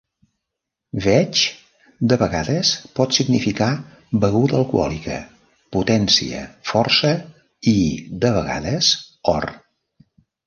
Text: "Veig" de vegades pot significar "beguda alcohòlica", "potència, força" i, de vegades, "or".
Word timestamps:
"Veig" 1.05 1.41
de 2.13 2.17
vegades 2.21 2.71
pot 2.99 3.13
significar 3.17 3.67
"beguda 4.23 4.57
alcohòlica", 4.61 5.19
"potència, 5.77 6.41
força" 6.71 7.11
i, 7.75 7.79
de 8.25 8.33
vegades, 8.39 8.89
"or". 9.35 9.47